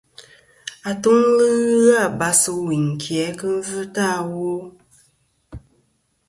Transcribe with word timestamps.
Atuŋlɨ 0.89 1.47
ghɨ 1.83 1.95
abas 2.05 2.41
ɨ 2.51 2.53
wuyn 2.63 2.85
ki 3.01 3.13
a 3.27 3.29
kɨ 3.39 3.49
yvɨtɨ 3.61 4.01
awo. 4.17 4.45